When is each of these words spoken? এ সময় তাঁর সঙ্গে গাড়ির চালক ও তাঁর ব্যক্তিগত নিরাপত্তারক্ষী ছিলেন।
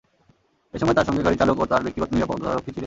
এ 0.73 0.77
সময় 0.79 0.95
তাঁর 0.95 1.07
সঙ্গে 1.07 1.23
গাড়ির 1.23 1.39
চালক 1.41 1.57
ও 1.59 1.65
তাঁর 1.65 1.83
ব্যক্তিগত 1.85 2.09
নিরাপত্তারক্ষী 2.13 2.71
ছিলেন। 2.71 2.79